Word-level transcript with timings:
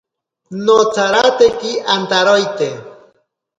Notsarateki 0.65 1.73
antaroite. 1.95 2.69